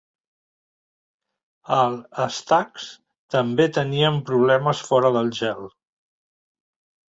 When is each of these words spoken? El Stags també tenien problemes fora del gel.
El 1.75 1.99
Stags 2.37 2.87
també 3.37 3.69
tenien 3.77 4.19
problemes 4.33 4.83
fora 4.91 5.15
del 5.21 5.33
gel. 5.43 5.73